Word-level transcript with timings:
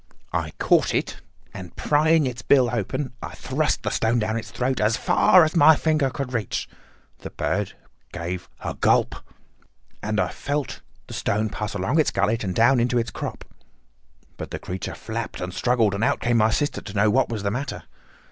I 0.33 0.49
caught 0.57 0.95
it, 0.95 1.21
and 1.53 1.75
prying 1.75 2.25
its 2.25 2.41
bill 2.41 2.71
open, 2.73 3.13
I 3.21 3.35
thrust 3.35 3.83
the 3.83 3.91
stone 3.91 4.17
down 4.17 4.35
its 4.35 4.49
throat 4.49 4.79
as 4.81 4.97
far 4.97 5.43
as 5.43 5.55
my 5.55 5.75
finger 5.75 6.09
could 6.09 6.33
reach. 6.33 6.67
The 7.19 7.29
bird 7.29 7.73
gave 8.11 8.49
a 8.61 8.73
gulp, 8.73 9.13
and 10.01 10.19
I 10.19 10.29
felt 10.29 10.81
the 11.05 11.13
stone 11.13 11.49
pass 11.49 11.75
along 11.75 11.99
its 11.99 12.09
gullet 12.09 12.43
and 12.43 12.55
down 12.55 12.79
into 12.79 12.97
its 12.97 13.11
crop. 13.11 13.45
But 14.37 14.49
the 14.49 14.57
creature 14.57 14.95
flapped 14.95 15.39
and 15.39 15.53
struggled, 15.53 15.93
and 15.93 16.03
out 16.03 16.19
came 16.19 16.37
my 16.37 16.49
sister 16.49 16.81
to 16.81 16.93
know 16.95 17.11
what 17.11 17.29
was 17.29 17.43
the 17.43 17.51
matter. 17.51 17.83